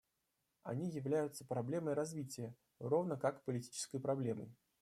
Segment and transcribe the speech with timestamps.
[0.63, 4.51] Они являются проблемой развития, равно как политической проблемой».